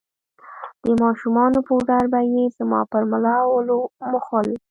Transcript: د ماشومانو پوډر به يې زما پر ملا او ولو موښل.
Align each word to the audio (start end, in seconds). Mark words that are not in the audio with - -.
د 0.85 0.87
ماشومانو 1.03 1.59
پوډر 1.67 2.03
به 2.11 2.19
يې 2.33 2.43
زما 2.57 2.81
پر 2.91 3.01
ملا 3.11 3.35
او 3.43 3.49
ولو 3.55 3.77
موښل. 4.11 4.47